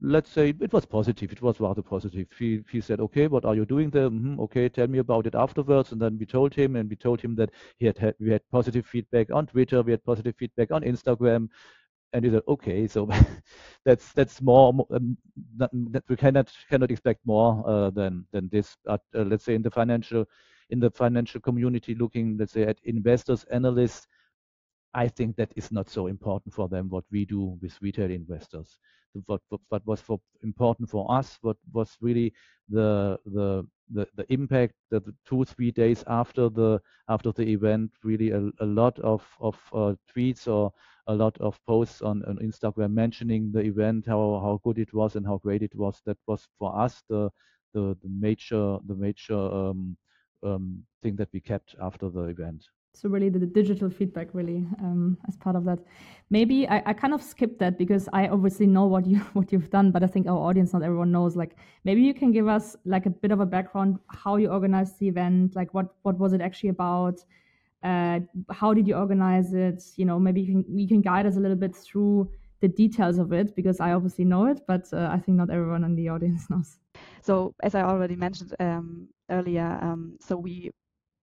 [0.00, 1.32] let's say it was positive.
[1.32, 2.28] It was rather positive.
[2.38, 4.08] He, he said, okay, what are you doing there?
[4.08, 5.92] Mm-hmm, okay, tell me about it afterwards.
[5.92, 8.42] And then we told him, and we told him that he had, had we had
[8.50, 11.48] positive feedback on Twitter, we had positive feedback on Instagram,
[12.12, 13.08] and he said, okay, so
[13.84, 15.16] that's that's more um,
[15.56, 18.76] that, that, we cannot cannot expect more uh, than than this.
[18.84, 20.26] But uh, let's say in the financial
[20.70, 24.08] in the financial community, looking let's say at investors, analysts.
[24.94, 28.78] I think that is not so important for them what we do with retail investors
[29.26, 32.32] what, what, what was for important for us, what was really
[32.68, 37.90] the the the, the impact that the two three days after the after the event,
[38.04, 40.72] really a, a lot of of uh, tweets or
[41.08, 45.16] a lot of posts on, on Instagram mentioning the event, how how good it was
[45.16, 46.00] and how great it was.
[46.06, 47.30] That was for us the
[47.74, 49.96] the, the major the major um,
[50.44, 54.66] um, thing that we kept after the event so really the, the, digital feedback really
[54.80, 55.78] um, as part of that.
[56.30, 59.70] Maybe I, I, kind of skipped that because i obviously know what you what you've
[59.70, 61.36] done but i think our audience not everyone knows.
[61.36, 64.98] Like maybe you can give us like a bit of a background how you organized
[64.98, 67.24] the event like what what was it actually about?
[67.82, 69.82] Uh, how did you organize it?
[69.96, 73.16] You know maybe you can you can guide us a little bit through the details
[73.16, 76.08] of it because i obviously know it but uh, i think not everyone in the
[76.14, 76.78] audience knows.
[77.22, 80.70] So as i already mentioned um, earlier um, so we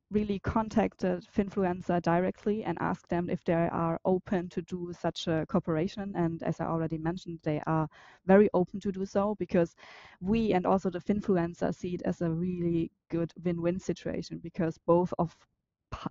[0.10, 5.46] really contacted Finfluencer directly and asked them if they are open to do such a
[5.48, 6.14] cooperation.
[6.16, 7.90] And as I already mentioned, they are
[8.26, 9.76] very open to do so because
[10.22, 15.14] we and also the Finfluencer see it as a really good win-win situation because both
[15.20, 15.36] of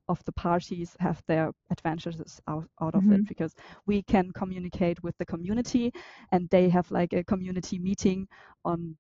[0.09, 3.15] of the parties have their advantages out, out of mm-hmm.
[3.15, 3.55] it because
[3.87, 5.93] we can communicate with the community
[6.33, 8.27] and they have like a community meeting
[8.65, 8.97] on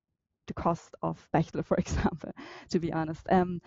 [0.47, 2.33] the cost of Bechtle, for example,
[2.71, 3.27] to be honest.
[3.31, 3.61] Um,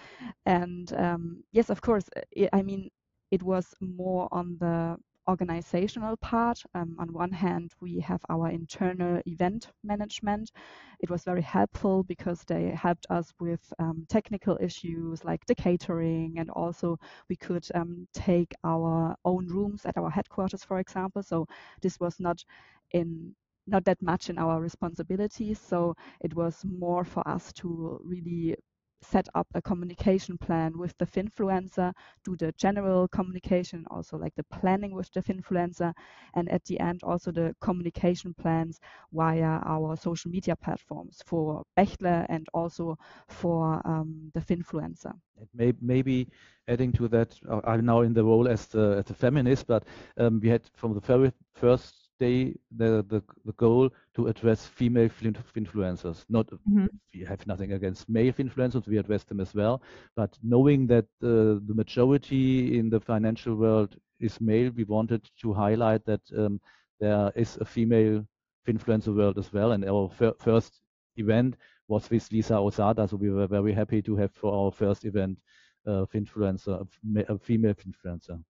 [0.46, 2.90] and um, yes, of course, it, I mean,
[3.32, 4.98] it was more on the
[5.30, 6.60] organizational part.
[6.74, 10.52] Um, on one hand, we have our internal event management.
[11.00, 16.40] It was very helpful because they helped us with um, technical issues like the catering,
[16.40, 16.98] and also
[17.30, 21.22] we could um, take our own rooms at our headquarters, for example.
[21.22, 21.46] So
[21.82, 22.44] this was not
[22.92, 23.36] in
[23.70, 25.60] not that much in our responsibilities.
[25.60, 28.56] So it was more for us to really
[29.02, 34.44] set up a communication plan with the Finfluencer, do the general communication, also like the
[34.52, 35.94] planning with the Finfluencer,
[36.36, 38.80] and at the end also the communication plans
[39.14, 45.14] via our social media platforms for Bechtle and also for um, the Finfluencer.
[45.54, 46.28] May, maybe
[46.68, 49.86] adding to that, uh, I'm now in the role as the, as the feminist, but
[50.18, 55.10] um, we had from the very first they the, the, the goal to address female
[55.10, 56.26] influencers.
[56.30, 56.86] Not mm-hmm.
[57.14, 59.82] we have nothing against male influencers, we address them as well.
[60.16, 65.54] But knowing that uh, the majority in the financial world is male, we wanted to
[65.54, 66.60] highlight that um,
[67.00, 68.26] there is a female
[68.68, 69.72] influencer world as well.
[69.72, 70.82] And our fir- first
[71.18, 71.56] event
[71.88, 75.40] was with Lisa Osada, so we were very happy to have for our first event
[75.88, 76.86] uh, influencer,
[77.28, 78.42] a female influencer.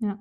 [0.00, 0.16] Yeah.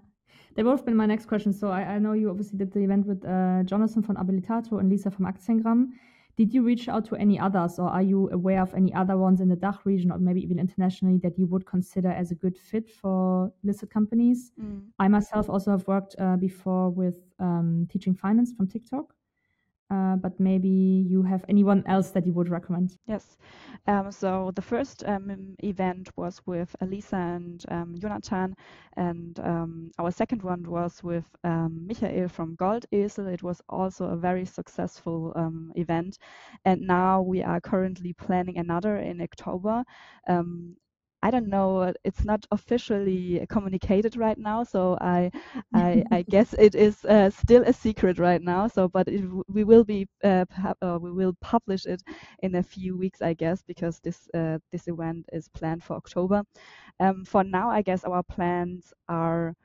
[0.55, 1.51] They both been my next question.
[1.53, 4.89] So I, I know you obviously did the event with uh, Jonathan von Abilitato and
[4.89, 5.89] Lisa from Aktiengram.
[6.37, 9.39] Did you reach out to any others, or are you aware of any other ones
[9.39, 12.57] in the DACH region, or maybe even internationally, that you would consider as a good
[12.57, 14.51] fit for listed companies?
[14.61, 14.81] Mm.
[14.99, 19.13] I myself also have worked uh, before with um, teaching finance from TikTok.
[19.91, 22.97] Uh, but maybe you have anyone else that you would recommend.
[23.05, 23.37] Yes.
[23.85, 28.55] Um, so the first um, event was with Elisa and um, Jonathan,
[28.97, 33.31] and um, our second one was with um, Michael from Goldesel.
[33.31, 36.17] It was also a very successful um, event,
[36.65, 39.83] and now we are currently planning another in October.
[41.25, 41.91] I don't know.
[42.03, 45.31] It's not officially communicated right now, so I
[45.73, 48.67] I, I guess it is uh, still a secret right now.
[48.67, 50.45] So, but it, we will be uh,
[50.81, 52.03] uh, we will publish it
[52.43, 56.43] in a few weeks, I guess, because this uh, this event is planned for October.
[56.99, 59.55] Um, for now, I guess our plans are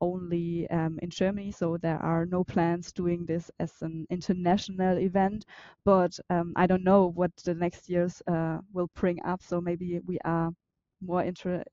[0.00, 5.44] only um, in Germany, so there are no plans doing this as an international event.
[5.84, 9.42] But um, I don't know what the next years uh, will bring up.
[9.42, 10.52] So maybe we are
[11.00, 11.64] more inter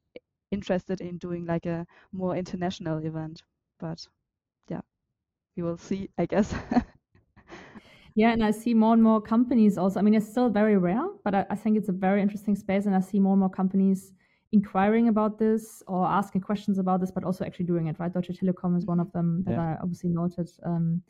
[0.52, 3.44] interested in doing like a more international event.
[3.80, 4.08] But
[4.70, 4.82] yeah,
[5.56, 6.54] we will see, I guess.
[8.16, 10.00] yeah, and I see more and more companies also.
[10.00, 12.86] I mean, it's still very rare, but I, I think it's a very interesting space,
[12.86, 14.14] and I see more and more companies
[14.52, 18.14] inquiring about this or asking questions about this, but also actually doing it, right?
[18.14, 19.62] Deutsche Telekom is one of them that yeah.
[19.62, 20.50] I obviously noted.
[20.66, 21.02] Um,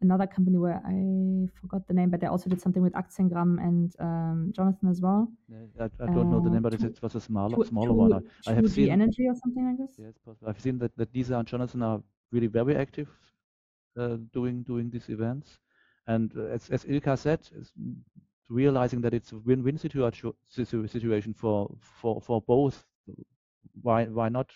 [0.00, 3.92] another company where I forgot the name, but they also did something with Aktiengram and
[4.00, 5.28] um, Jonathan as well.
[5.48, 8.12] Yeah, I, I, don't uh, know the name, but it was a smaller, smaller one.
[8.12, 9.96] I, I have seen energy or something like this.
[9.98, 10.14] Yes,
[10.46, 12.00] I've seen that that Lisa and Jonathan are
[12.32, 13.08] really very active
[13.98, 15.58] uh, doing doing these events,
[16.06, 17.40] and uh, as as Ilka said,
[18.48, 20.12] realizing that it's a win-win situa
[20.48, 22.84] situation for for for both.
[23.82, 24.50] Why why not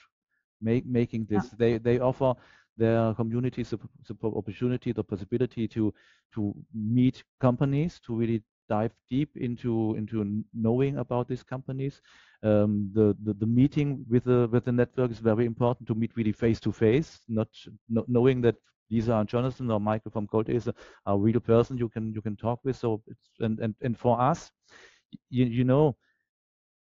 [0.60, 1.44] make making this?
[1.44, 1.56] Yeah.
[1.58, 2.34] They they offer
[2.76, 5.92] their communities the, the opportunity, the possibility to
[6.34, 12.00] to meet companies, to really dive deep into into knowing about these companies.
[12.42, 16.16] Um, the, the, the meeting with the with the network is very important to meet
[16.16, 17.48] really face to face, not,
[17.88, 18.56] knowing that
[18.90, 20.68] Lisa and Jonathan or Michael from Goldese
[21.06, 22.76] are a real person you can you can talk with.
[22.76, 23.02] So
[23.40, 24.50] and and, and for us,
[25.30, 25.96] you, you know,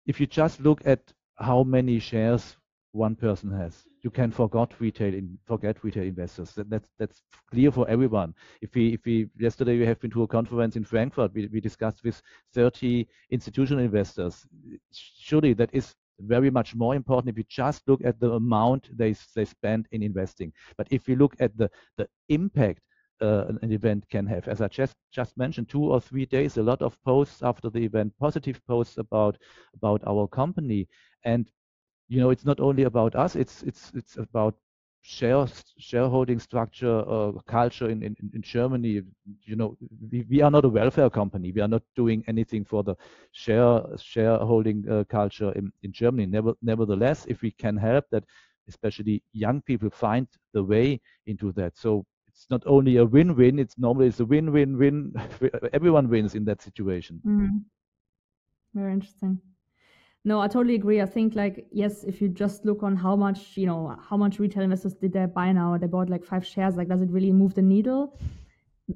[0.06, 2.58] if you just look at how many shares
[2.92, 6.52] one person has, you can forget retail in, forget retail investors.
[6.54, 7.22] That, that's that's
[7.52, 8.34] clear for everyone.
[8.62, 11.60] If we if we yesterday we have been to a conference in Frankfurt, we, we
[11.60, 12.22] discussed with
[12.54, 14.48] 30 institutional investors.
[14.92, 19.16] Surely that is very much more important if you just look at the amount they,
[19.36, 20.52] they spend in investing.
[20.78, 22.82] But if you look at the, the impact
[23.22, 26.64] uh, an event can have, as I just, just mentioned, two or three days, a
[26.64, 29.38] lot of posts after the event, positive posts about,
[29.76, 30.88] about our company.
[31.24, 31.50] And,
[32.08, 34.56] you know, it's not only about us, it's, it's, it's about
[35.02, 39.02] share shareholding structure uh, culture in, in, in Germany.
[39.44, 39.78] You know,
[40.12, 41.52] we, we are not a welfare company.
[41.52, 42.96] We are not doing anything for the
[43.32, 46.26] share shareholding uh, culture in, in Germany.
[46.26, 48.26] Never, nevertheless, if we can help that,
[48.68, 51.78] especially young people find the way into that.
[51.78, 53.60] So it's not only a win-win.
[53.60, 55.14] It's normally it's a win-win-win.
[55.74, 57.22] Everyone wins in that situation.
[57.26, 57.64] Mm.
[58.74, 59.40] Very interesting.
[60.28, 61.00] No, I totally agree.
[61.02, 64.40] I think like yes, if you just look on how much you know how much
[64.40, 66.76] retail investors did they buy now, they bought like five shares.
[66.76, 68.20] Like, does it really move the needle?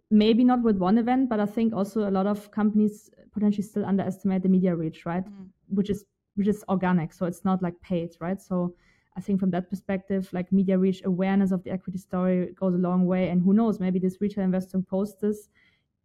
[0.10, 3.86] Maybe not with one event, but I think also a lot of companies potentially still
[3.86, 5.24] underestimate the media reach, right?
[5.24, 5.48] Mm.
[5.70, 6.04] Which is
[6.36, 8.42] which is organic, so it's not like paid, right?
[8.42, 8.76] So
[9.16, 12.84] I think from that perspective, like media reach, awareness of the equity story goes a
[12.90, 13.30] long way.
[13.30, 15.48] And who knows, maybe this retail investor posts this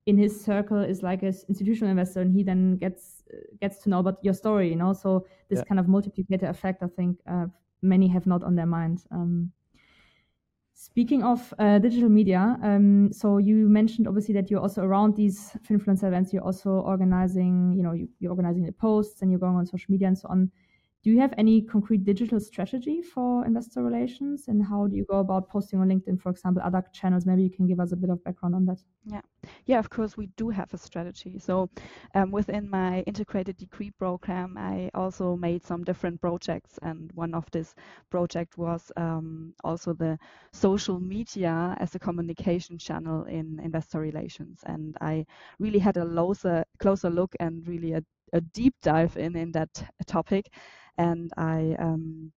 [0.06, 3.24] in his circle is like an institutional investor and he then gets
[3.60, 4.92] gets to know about your story you know?
[4.92, 5.64] So this yeah.
[5.64, 7.46] kind of multiplicator effect i think uh,
[7.82, 9.04] many have not on their mind.
[9.10, 9.52] Um,
[10.74, 15.56] speaking of uh, digital media um, so you mentioned obviously that you're also around these
[15.70, 16.32] influencer events.
[16.32, 19.90] You're also organizing you know you, you're organizing the posts and you're going on social
[19.90, 20.50] media and so on
[21.06, 24.48] do you have any concrete digital strategy for investor relations?
[24.48, 27.24] And how do you go about posting on linkedin for example other channels?
[27.24, 28.78] Maybe you can give us a bit of background on that.
[29.04, 29.20] Yeah.
[29.66, 31.38] Yeah of course we do have a strategy.
[31.38, 31.70] So
[32.16, 37.44] um, within my integrated degree program i also made some different projects and one of
[37.52, 37.76] this
[38.10, 40.18] project was um, also the
[40.52, 44.58] social media as a communication channel in investor relations.
[44.66, 45.24] And i
[45.60, 49.70] really had a closer closer look and really a, a deep dive in in that
[50.08, 50.50] topic
[50.98, 52.32] and I um,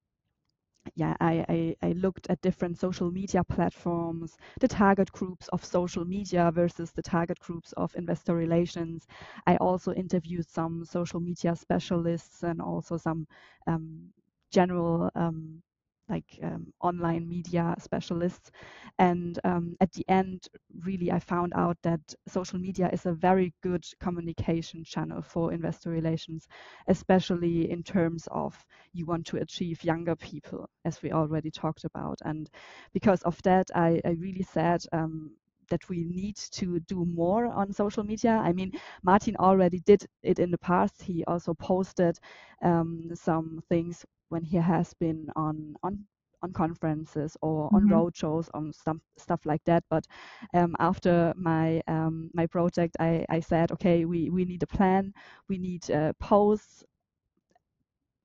[0.95, 6.05] yeah, I, I, I, looked at different social media platforms, the target groups of social
[6.05, 9.05] media versus the target groups of investor relations.
[9.45, 13.27] I also interviewed some social media specialists and also some
[13.67, 14.09] um,
[14.51, 15.61] general um,
[16.09, 18.51] like um, online media specialists.
[18.97, 20.47] And um, at the end,
[20.83, 25.89] really, I found out that social media is a very good communication channel for investor
[25.89, 26.47] relations,
[26.87, 32.19] especially in terms of you want to achieve younger people, as we already talked about.
[32.25, 32.49] And
[32.93, 35.31] because of that, I, I really said, um,
[35.69, 38.31] that we need to do more on social media.
[38.31, 38.71] I mean,
[39.03, 41.01] Martin already did it in the past.
[41.01, 42.19] He also posted
[42.63, 46.05] um, some things when he has been on on
[46.41, 47.75] on conferences or mm-hmm.
[47.75, 50.05] on road shows on stuff stuff like that but
[50.53, 55.13] um, after my um, my project I, I said okay we we need a plan
[55.49, 56.85] we need uh, posts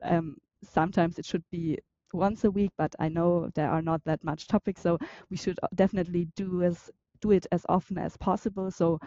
[0.02, 1.78] um, sometimes it should be
[2.14, 4.98] once a week, but I know there are not that much topics, so
[5.30, 6.90] we should definitely do as
[7.20, 8.70] do it as often as possible.
[8.70, 9.00] So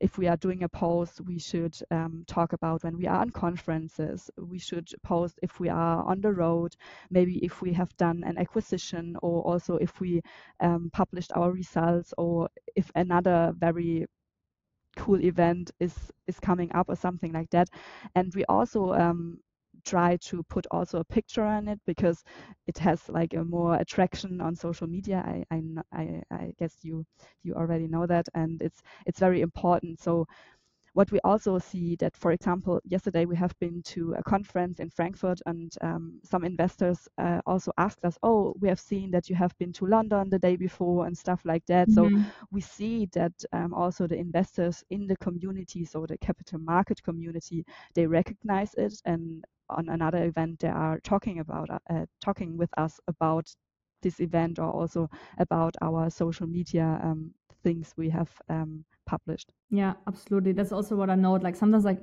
[0.00, 3.30] if we are doing a post, we should um, talk about when we are on
[3.30, 4.30] conferences.
[4.38, 6.74] We should post if we are on the road,
[7.10, 10.22] maybe if we have done an acquisition, or also if we
[10.60, 14.06] um, published our results, or if another very
[14.96, 15.94] cool event is
[16.26, 17.68] is coming up or something like that.
[18.14, 19.38] And we also um,
[19.84, 22.22] try to put also a picture on it because
[22.66, 25.24] it has like a more attraction on social media.
[25.26, 25.44] I
[25.92, 27.04] I, I guess you
[27.42, 30.00] you already know that, and it's it's very important.
[30.00, 30.26] So
[30.92, 34.90] what we also see that, for example, yesterday we have been to a conference in
[34.90, 39.36] Frankfurt, and um, some investors uh, also asked us, "Oh, we have seen that you
[39.36, 42.16] have been to London the day before and stuff like that." Mm-hmm.
[42.16, 47.02] So we see that um, also the investors in the community, so the capital market
[47.02, 47.64] community,
[47.94, 53.00] they recognize it, and on another event they are talking about uh, talking with us
[53.08, 53.48] about
[54.02, 55.08] this event or also
[55.38, 59.52] about our social media um, things we have um, published.
[59.70, 60.52] Yeah, absolutely.
[60.52, 61.34] That's also what I know.
[61.34, 62.02] Like sometimes, like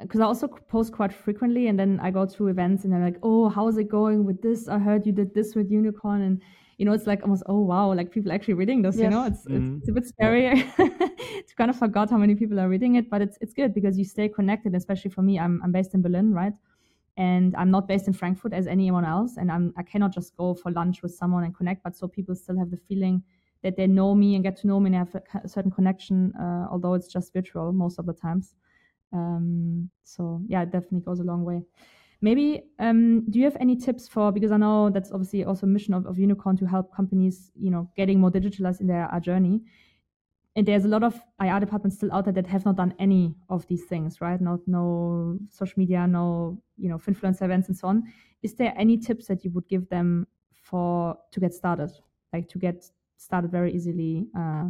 [0.00, 3.18] because I also post quite frequently, and then I go to events and they're like,
[3.22, 4.68] "Oh, how's it going with this?
[4.68, 6.42] I heard you did this with Junicorn," and
[6.78, 8.96] you know, it's like almost, "Oh, wow!" Like people actually reading this.
[8.96, 9.04] Yes.
[9.04, 9.76] You know, it's, mm-hmm.
[9.76, 10.62] it's, it's a bit scary
[11.48, 13.98] to kind of forgot how many people are reading it, but it's it's good because
[13.98, 14.74] you stay connected.
[14.74, 16.54] Especially for me, I'm I'm based in Berlin, right?
[17.20, 20.54] And I'm not based in Frankfurt as anyone else, and I'm I cannot just go
[20.54, 21.84] for lunch with someone and connect.
[21.84, 23.22] But so people still have the feeling
[23.62, 25.14] that they know me and get to know me and have
[25.44, 28.54] a certain connection, uh, although it's just virtual most of the times.
[29.12, 31.60] Um, so yeah, it definitely goes a long way.
[32.22, 35.68] Maybe um, do you have any tips for because I know that's obviously also a
[35.68, 39.20] mission of, of Junicorn to help companies, you know, getting more digitalized in their uh,
[39.20, 39.60] journey
[40.60, 43.34] and there's a lot of IR departments still out there that have not done any
[43.48, 44.38] of these things, right?
[44.42, 48.02] Not no social media, no you know influencer events and so on.
[48.42, 51.90] Is there any tips that you would give them for to get started,
[52.34, 52.84] like to get
[53.16, 54.26] started very easily?
[54.36, 54.66] Uh,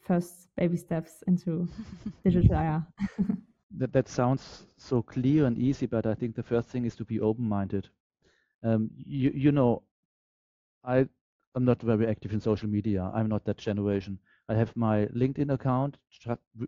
[0.00, 1.68] first baby steps into
[2.24, 2.84] digital IR.
[3.76, 7.04] that that sounds so clear and easy, but I think the first thing is to
[7.04, 7.88] be open-minded.
[8.64, 9.84] Um, you you know,
[10.82, 11.06] I
[11.54, 13.08] am not very active in social media.
[13.14, 14.18] I'm not that generation
[14.48, 15.98] I have my LinkedIn account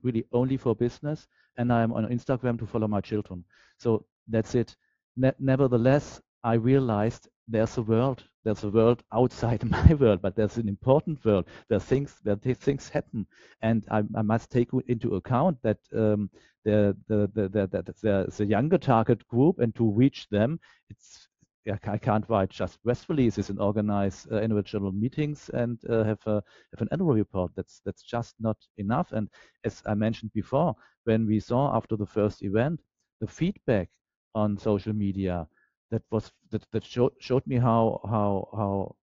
[0.03, 1.27] really only for business,
[1.57, 3.45] and I'm on Instagram to follow my children.
[3.79, 4.77] So that's it.
[5.17, 8.25] Ne nevertheless, I realized there's a world.
[8.45, 11.47] There's a world outside my world, but there's an important world.
[11.69, 13.27] There things where things happen,
[13.63, 16.31] and I, I must take into account that um,
[16.65, 20.61] the, the, the, the, the, the younger target group, and to reach them,
[20.91, 21.29] it's
[21.69, 26.43] I can't write just press releases and organize uh, general meetings and uh, have a
[26.73, 27.53] have an annual report.
[27.55, 29.13] That's that's just not enough.
[29.13, 29.29] And
[29.65, 32.81] as I mentioned before, when we saw after the first event
[33.21, 33.91] the feedback
[34.35, 35.47] on social media,
[35.91, 38.97] that was that that showed showed me how how how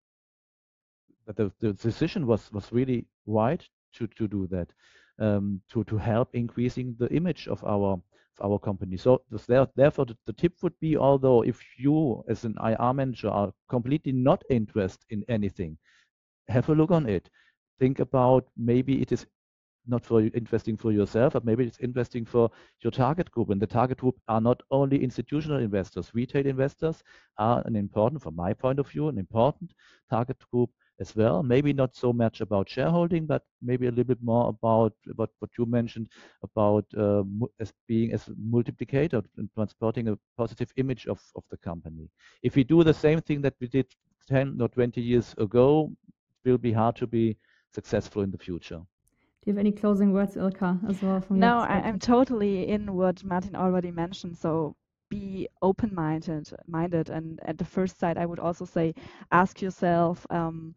[1.36, 4.68] the, the decision was was really right to to do that
[5.20, 8.02] um, to to help increasing the image of our
[8.44, 8.98] our company.
[8.98, 9.22] So
[9.76, 14.44] therefore, the, tip would be, although if you as an IR manager are completely not
[14.50, 15.78] interested in anything,
[16.48, 17.30] have a look on it.
[17.80, 19.26] Think about maybe it is
[19.88, 22.50] not for interesting for yourself, but maybe it's interesting for
[22.82, 23.50] your target group.
[23.50, 27.04] And the target group are not only institutional investors, retail investors
[27.38, 29.74] are an important, from my point of view, an important
[30.10, 30.70] target group
[31.00, 31.44] as well.
[31.44, 35.52] Maybe not so much about shareholding, but maybe a little bit more about what, what
[35.58, 36.10] you mentioned
[36.44, 37.24] about uh,
[37.60, 42.10] as being as a multiplicator and transporting a positive image of, of the company.
[42.44, 43.88] If we do the same thing that we did
[44.28, 45.92] 10 or 20 years ago,
[46.44, 47.38] it will be hard to be
[47.74, 48.82] successful in the future.
[49.44, 51.22] Do you have any closing words, Ilka, as well?
[51.22, 54.38] From no, I, am totally in what Martin already mentioned.
[54.38, 54.76] So
[55.10, 58.94] be open-minded minded and at the first sight i would also say
[59.32, 60.76] ask yourself um,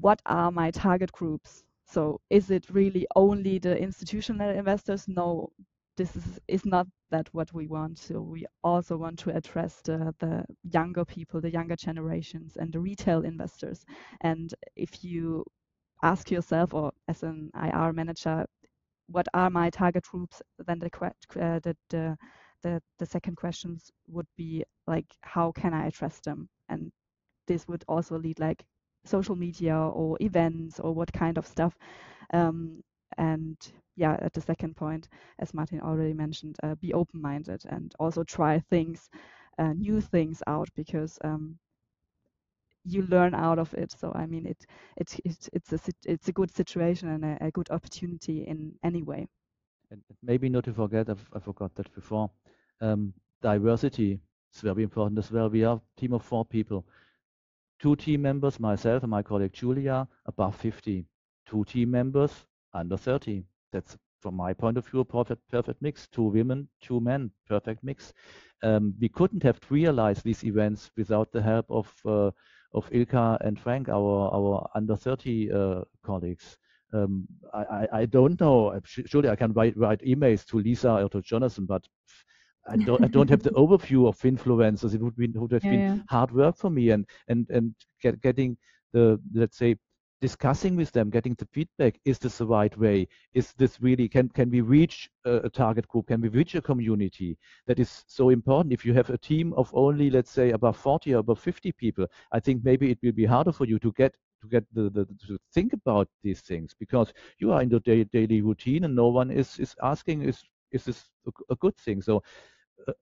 [0.00, 1.64] what are my target groups?
[1.84, 5.06] So is it really only the institutional investors?
[5.08, 5.50] No
[5.96, 10.14] this is, is not that what we want so we also want to address the,
[10.20, 13.84] the younger people the younger generations and the retail investors.
[14.20, 15.44] And if you
[16.02, 18.46] ask yourself or as an ir manager
[19.08, 20.42] what are my target groups?
[20.66, 22.16] Then the, uh, the, the
[22.62, 26.48] the, the second questions would be like, how can I address them?
[26.68, 26.92] And
[27.46, 28.64] this would also lead like
[29.04, 31.76] social media or events or what kind of stuff.
[32.32, 32.82] Um,
[33.16, 33.56] and
[33.96, 38.60] yeah, at the second point, as Martin already mentioned, uh, be open-minded and also try
[38.70, 39.08] things,
[39.58, 41.58] uh, new things out because um,
[42.84, 43.92] you learn out of it.
[43.92, 47.50] So I mean, it, it, it it's a it's a good situation and a, a
[47.50, 49.28] good opportunity in any way.
[49.90, 52.30] And maybe not to forget, I've, I forgot that before,
[52.80, 53.12] um,
[53.42, 54.20] diversity
[54.54, 55.48] is very important as well.
[55.48, 56.86] We are a team of four people.
[57.80, 61.06] Two team members, myself and my colleague Julia, above 50.
[61.46, 63.44] Two team members, under 30.
[63.72, 66.08] That's from my point of view, a perfect, perfect mix.
[66.08, 68.12] Two women, two men, perfect mix.
[68.62, 72.30] Um, we couldn't have realized these events without the help of uh,
[72.74, 76.58] of Ilka and Frank, our our under 30 uh, colleagues.
[76.92, 78.80] Um, I, I, don't know.
[78.84, 81.86] Surely I can write write emails to Lisa or to Jonathan, but
[82.66, 84.94] I don't I don't have the overview of influencers.
[84.94, 85.98] It would be would have yeah, been yeah.
[86.08, 88.56] hard work for me, and and and get, getting
[88.92, 89.76] the let's say
[90.20, 91.98] discussing with them, getting the feedback.
[92.04, 93.06] Is this the right way?
[93.34, 96.08] Is this really can can we reach a, a, target group?
[96.08, 97.38] Can we reach a community?
[97.66, 98.72] That is so important.
[98.72, 102.06] If you have a team of only let's say above 40 or above 50 people,
[102.32, 105.06] I think maybe it will be harder for you to get to get the, the
[105.26, 109.30] to think about these things because you are in the daily routine and no one
[109.30, 110.42] is is asking is
[110.72, 112.02] is this a, a good thing.
[112.02, 112.22] So.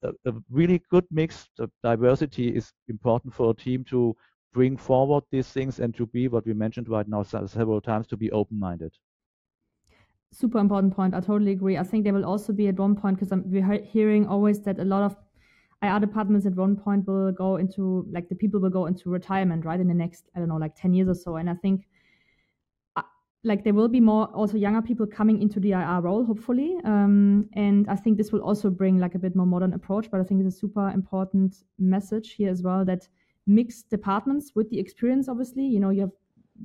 [0.03, 4.17] A, a, really good mix of diversity is important for a team to
[4.53, 8.17] bring forward these things and to be what we mentioned right now several times to
[8.17, 8.93] be open-minded.
[10.33, 11.15] Super important point.
[11.15, 11.79] I totally agree.
[11.79, 14.85] I think there will also be at one point because we're hearing always that a
[14.85, 15.17] lot of
[15.83, 19.65] IR departments at one point will go into like the people will go into retirement
[19.65, 21.37] right in the next I don't know like 10 years or so.
[21.37, 21.87] And I think
[22.97, 23.03] uh,
[23.45, 26.77] like there will be more also younger people coming into the IR role hopefully.
[26.85, 30.11] Um, and I think this will also bring like a bit more modern approach.
[30.11, 33.07] But I think it's a super important message here as well that
[33.47, 35.65] mixed departments with the experience obviously.
[35.65, 36.13] You know you have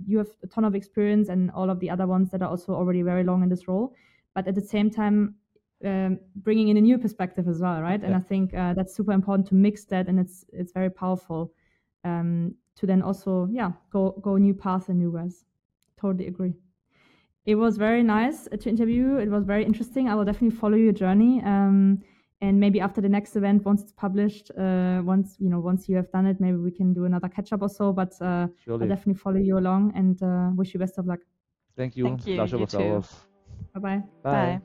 [0.06, 2.74] you have a ton of experience and all of the other ones that are also
[2.74, 3.94] already very long in this role.
[4.34, 5.36] But at the same time
[5.84, 8.00] um, bringing in a new perspective as well right?
[8.00, 8.08] Yeah.
[8.08, 11.54] and i think uh, that's super important to mix that and it's it's very powerful
[12.04, 15.46] um, to then also yeah go go new paths and new ways.
[16.00, 16.54] Totally agree.
[17.46, 20.10] It was very nice to interview it was very interesting.
[20.10, 21.42] I will definitely follow your journey.
[21.44, 22.02] Um,
[22.42, 25.96] and maybe after the next event once it's published uh, once you know once you
[25.96, 28.78] have done it maybe we can do another catch up or so but uh, i'll
[28.80, 31.20] definitely follow you along and uh, wish you best of luck
[31.78, 32.34] thank you, thank you.
[32.34, 33.04] you
[33.74, 34.62] bye-bye bye, bye.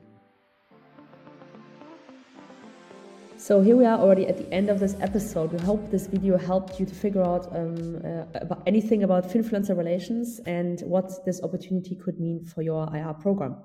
[3.39, 5.53] So here we are already at the end of this episode.
[5.53, 9.77] We hope this video helped you to figure out um, uh, about anything about Finfluencer
[9.77, 13.57] relations and what this opportunity could mean for your IR program.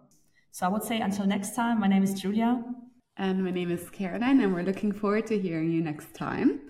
[0.50, 2.62] So I would say until next time, my name is Julia.
[3.18, 6.60] And my name is Caroline, and we're looking forward to hearing you next time.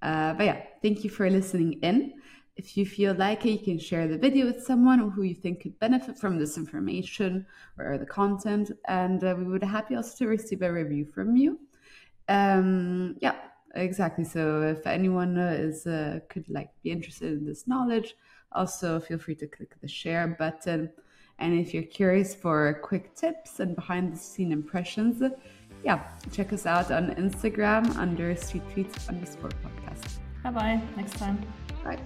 [0.00, 2.14] Uh, but yeah, thank you for listening in.
[2.54, 5.62] If you feel like it, you can share the video with someone who you think
[5.62, 7.46] could benefit from this information
[7.78, 8.70] or the content.
[8.86, 11.58] And uh, we would be happy also to receive a review from you.
[12.28, 13.34] Um, yeah,
[13.74, 14.24] exactly.
[14.24, 18.14] So if anyone uh, is uh, could like be interested in this knowledge,
[18.52, 20.90] also feel free to click the share button.
[21.40, 25.22] And if you're curious for quick tips and behind the scene impressions,
[25.84, 26.02] yeah,
[26.32, 30.18] check us out on Instagram under street tweets underscore podcast.
[30.42, 30.82] Bye bye.
[30.96, 31.38] Next time.
[31.84, 31.98] Bye.